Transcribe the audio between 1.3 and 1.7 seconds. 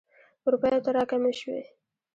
شوې.